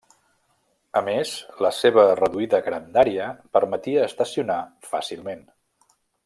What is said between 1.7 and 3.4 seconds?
seva reduïda grandària